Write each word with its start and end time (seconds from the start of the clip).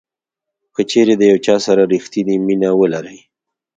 کچیرې 0.75 1.15
د 1.19 1.23
یو 1.31 1.39
چا 1.45 1.55
سره 1.65 1.81
ریښتینې 1.93 2.35
مینه 2.45 2.69
ولرئ. 2.79 3.19